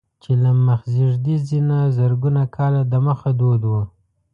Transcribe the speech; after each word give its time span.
چې 0.23 0.31
له 0.43 0.51
مخزېږدي 0.67 1.59
نه 1.69 1.79
زرګونه 1.97 2.41
کاله 2.55 2.81
دمخه 2.93 3.31
دود 3.39 3.61
و. 3.69 3.73